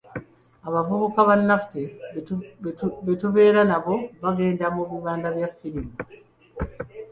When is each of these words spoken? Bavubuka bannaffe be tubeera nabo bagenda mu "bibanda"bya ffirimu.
Bavubuka 0.73 1.19
bannaffe 1.29 1.81
be 3.05 3.13
tubeera 3.21 3.61
nabo 3.69 3.93
bagenda 4.23 4.65
mu 4.75 4.81
"bibanda"bya 4.89 5.47
ffirimu. 5.51 5.91